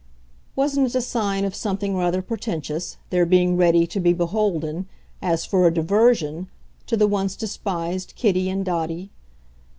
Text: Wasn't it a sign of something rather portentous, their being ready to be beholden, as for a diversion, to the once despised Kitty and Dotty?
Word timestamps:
Wasn't 0.55 0.87
it 0.87 0.95
a 0.95 1.01
sign 1.03 1.45
of 1.45 1.53
something 1.53 1.95
rather 1.95 2.23
portentous, 2.23 2.97
their 3.11 3.23
being 3.23 3.55
ready 3.55 3.85
to 3.85 3.99
be 3.99 4.13
beholden, 4.13 4.87
as 5.21 5.45
for 5.45 5.67
a 5.67 5.71
diversion, 5.71 6.47
to 6.87 6.97
the 6.97 7.05
once 7.05 7.35
despised 7.35 8.13
Kitty 8.15 8.49
and 8.49 8.65
Dotty? 8.65 9.11